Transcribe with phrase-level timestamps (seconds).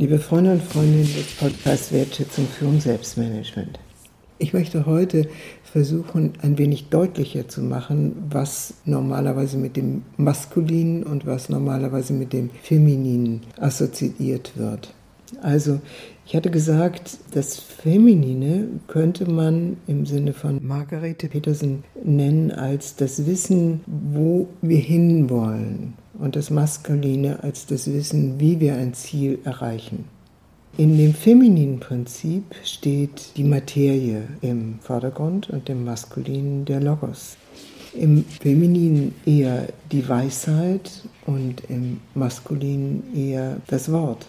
[0.00, 3.78] Liebe Freunde und Freundinnen des Podcasts Wertschätzung Führung Selbstmanagement.
[4.38, 5.28] Ich möchte heute
[5.62, 12.32] versuchen, ein wenig deutlicher zu machen, was normalerweise mit dem Maskulinen und was normalerweise mit
[12.32, 14.94] dem Femininen assoziiert wird.
[15.42, 15.80] Also,
[16.24, 23.26] ich hatte gesagt, das Feminine könnte man im Sinne von Margarete Petersen nennen als das
[23.26, 30.04] Wissen, wo wir hinwollen und das Maskuline als das Wissen, wie wir ein Ziel erreichen.
[30.76, 37.36] In dem femininen Prinzip steht die Materie im Vordergrund und im maskulinen der Logos.
[37.92, 44.26] Im femininen eher die Weisheit und im maskulinen eher das Wort.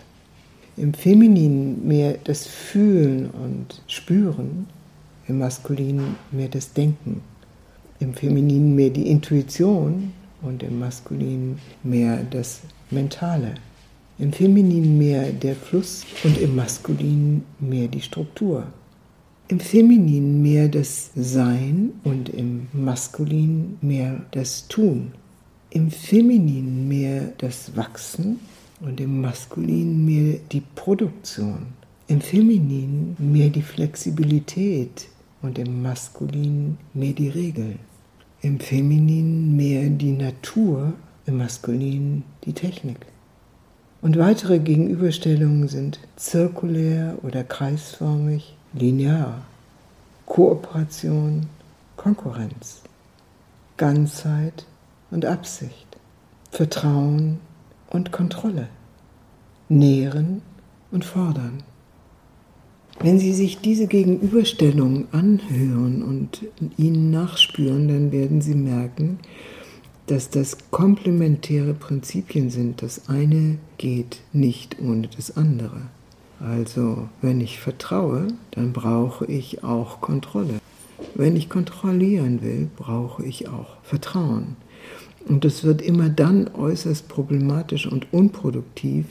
[0.78, 4.66] Im femininen mehr das Fühlen und Spüren,
[5.28, 7.22] im maskulinen mehr das Denken.
[8.00, 13.56] Im femininen mehr die Intuition und im Maskulinen mehr das Mentale.
[14.18, 18.68] Im Femininen mehr der Fluss und im Maskulinen mehr die Struktur.
[19.48, 25.12] Im Femininen mehr das Sein und im Maskulinen mehr das Tun.
[25.72, 28.40] Im Femininen mehr das Wachsen
[28.80, 31.68] und im Maskulinen mehr die Produktion.
[32.08, 35.08] Im Femininen mehr die Flexibilität
[35.42, 37.80] und im Maskulinen mehr die Regeln
[38.42, 40.94] im Femininen mehr die Natur,
[41.26, 43.06] im Maskulinen die Technik.
[44.02, 49.44] Und weitere Gegenüberstellungen sind zirkulär oder kreisförmig, linear,
[50.26, 51.48] Kooperation,
[51.98, 52.82] Konkurrenz,
[53.78, 54.66] Ganzheit
[55.12, 55.88] und Absicht,
[56.50, 57.40] Vertrauen
[57.92, 58.70] und Kontrolle,
[59.70, 60.42] Nähren
[60.90, 61.62] und Fordern.
[63.04, 66.46] Wenn Sie sich diese Gegenüberstellung anhören und
[66.78, 69.18] ihnen nachspüren, dann werden Sie merken,
[70.06, 72.84] dass das komplementäre Prinzipien sind.
[72.84, 75.82] Das eine geht nicht ohne das andere.
[76.40, 80.60] Also, wenn ich vertraue, dann brauche ich auch Kontrolle.
[81.16, 84.58] Wenn ich kontrollieren will, brauche ich auch Vertrauen.
[85.28, 89.06] Und es wird immer dann äußerst problematisch und unproduktiv,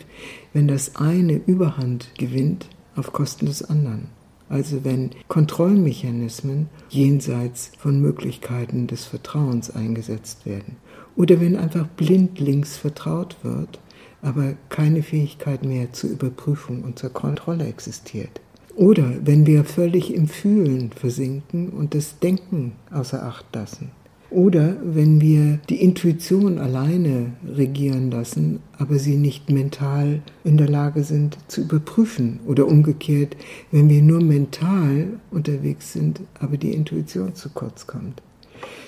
[0.53, 4.09] wenn das eine Überhand gewinnt auf Kosten des anderen.
[4.49, 10.77] Also wenn Kontrollmechanismen jenseits von Möglichkeiten des Vertrauens eingesetzt werden.
[11.17, 13.79] Oder wenn einfach blindlings vertraut wird,
[14.23, 18.41] aber keine Fähigkeit mehr zur Überprüfung und zur Kontrolle existiert.
[18.75, 23.93] Oder wenn wir völlig im Fühlen versinken und das Denken außer Acht lassen.
[24.31, 31.03] Oder wenn wir die Intuition alleine regieren lassen, aber sie nicht mental in der Lage
[31.03, 32.39] sind zu überprüfen.
[32.47, 33.37] Oder umgekehrt,
[33.73, 38.23] wenn wir nur mental unterwegs sind, aber die Intuition zu kurz kommt.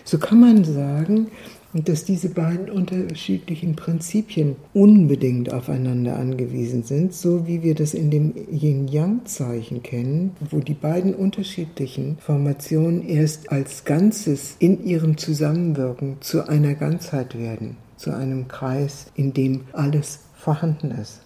[0.05, 1.29] So kann man sagen,
[1.73, 8.11] und dass diese beiden unterschiedlichen Prinzipien unbedingt aufeinander angewiesen sind, so wie wir das in
[8.11, 16.47] dem Yin-Yang-Zeichen kennen, wo die beiden unterschiedlichen Formationen erst als Ganzes in ihrem Zusammenwirken zu
[16.49, 21.23] einer Ganzheit werden, zu einem Kreis, in dem alles vorhanden ist.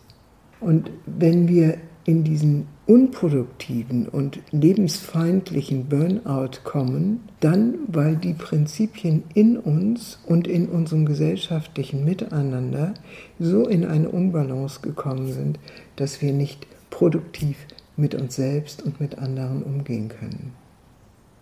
[0.60, 9.56] Und wenn wir in diesen unproduktiven und lebensfeindlichen Burnout kommen, dann weil die Prinzipien in
[9.56, 12.94] uns und in unserem gesellschaftlichen Miteinander
[13.40, 15.58] so in eine Unbalance gekommen sind,
[15.96, 17.56] dass wir nicht produktiv
[17.96, 20.52] mit uns selbst und mit anderen umgehen können.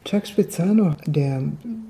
[0.04, 1.42] Chuck Spezzano, der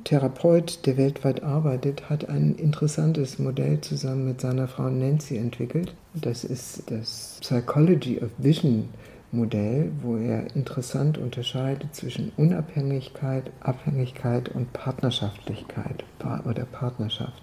[0.04, 5.94] Therapeut, der weltweit arbeitet, hat ein interessantes Modell zusammen mit seiner Frau Nancy entwickelt.
[6.14, 8.88] Das ist das Psychology of Vision
[9.34, 16.05] Modell, wo er interessant unterscheidet zwischen Unabhängigkeit, Abhängigkeit und Partnerschaftlichkeit
[16.45, 17.43] oder Partnerschaft.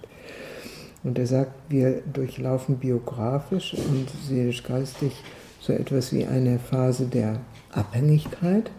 [1.04, 5.14] Und er sagt, wir durchlaufen biografisch und seelisch-geistig
[5.60, 7.40] so etwas wie eine Phase der
[7.72, 8.72] Abhängigkeit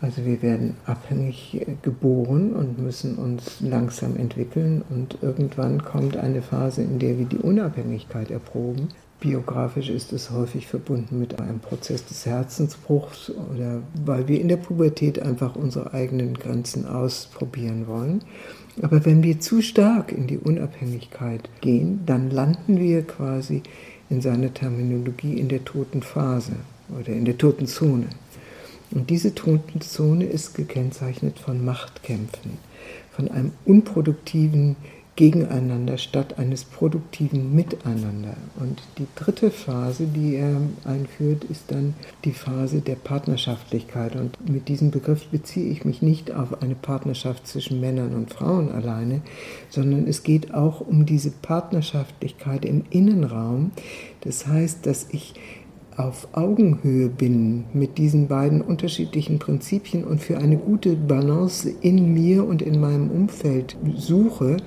[0.00, 6.82] also wir werden abhängig geboren und müssen uns langsam entwickeln und irgendwann kommt eine Phase,
[6.82, 8.88] in der wir die Unabhängigkeit erproben.
[9.18, 14.58] Biografisch ist es häufig verbunden mit einem Prozess des Herzensbruchs oder weil wir in der
[14.58, 18.22] Pubertät einfach unsere eigenen Grenzen ausprobieren wollen.
[18.82, 23.62] Aber wenn wir zu stark in die Unabhängigkeit gehen, dann landen wir quasi
[24.10, 26.52] in seiner Terminologie in der toten Phase
[26.88, 28.08] oder in der toten Zone.
[28.90, 32.52] Und diese Totenzone ist gekennzeichnet von Machtkämpfen,
[33.10, 34.76] von einem unproduktiven
[35.16, 38.36] Gegeneinander statt eines produktiven Miteinander.
[38.60, 44.14] Und die dritte Phase, die er einführt, ist dann die Phase der Partnerschaftlichkeit.
[44.14, 48.70] Und mit diesem Begriff beziehe ich mich nicht auf eine Partnerschaft zwischen Männern und Frauen
[48.70, 49.22] alleine,
[49.70, 53.70] sondern es geht auch um diese Partnerschaftlichkeit im Innenraum.
[54.20, 55.34] Das heißt, dass ich
[55.96, 62.44] auf Augenhöhe bin mit diesen beiden unterschiedlichen Prinzipien und für eine gute Balance in mir
[62.44, 64.58] und in meinem Umfeld suche,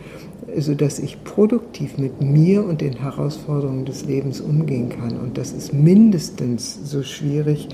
[0.58, 5.18] sodass ich produktiv mit mir und den Herausforderungen des Lebens umgehen kann.
[5.18, 7.70] Und das ist mindestens so schwierig,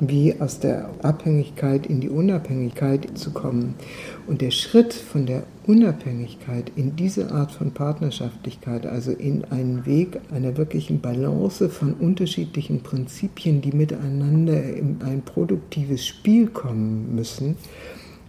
[0.00, 3.74] wie aus der Abhängigkeit in die Unabhängigkeit zu kommen.
[4.26, 10.18] Und der Schritt von der Unabhängigkeit in diese Art von Partnerschaftlichkeit, also in einen Weg
[10.32, 17.56] einer wirklichen Balance von unterschiedlichen Prinzipien, die miteinander in ein produktives Spiel kommen müssen,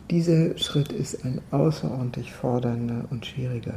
[0.10, 3.76] dieser Schritt ist ein außerordentlich fordernder und schwieriger.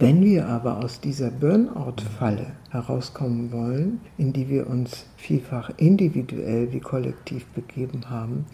[0.00, 6.80] Wenn wir aber aus dieser Burnout-Falle herauskommen wollen, in die wir uns vielfach individuell wie
[6.80, 8.46] kollektiv begeben haben,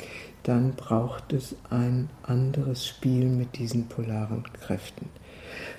[0.42, 5.06] dann braucht es ein anderes Spiel mit diesen polaren Kräften.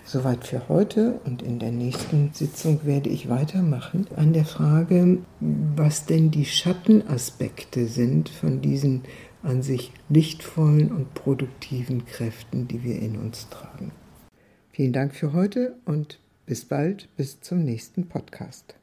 [0.03, 6.05] Soweit für heute und in der nächsten Sitzung werde ich weitermachen an der Frage, was
[6.07, 9.03] denn die Schattenaspekte sind von diesen
[9.43, 13.91] an sich lichtvollen und produktiven Kräften, die wir in uns tragen.
[14.71, 18.75] Vielen Dank für heute und bis bald, bis zum nächsten Podcast.